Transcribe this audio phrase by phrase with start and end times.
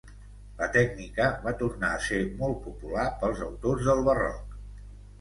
[0.61, 4.61] La tècnica va tornar a ser molt popular pels autors del barroc.